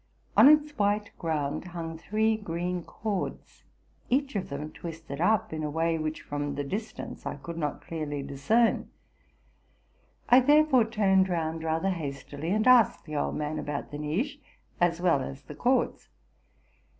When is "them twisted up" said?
4.49-5.53